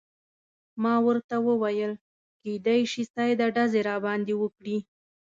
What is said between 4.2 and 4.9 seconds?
وکړي.